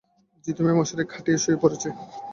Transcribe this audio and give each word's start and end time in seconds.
জিতু 0.45 0.61
মিয়া 0.63 0.75
মশারি 0.77 1.03
খাটিয়ে 1.11 1.41
শুয়ে 1.43 1.61
পড়েছে। 1.61 1.89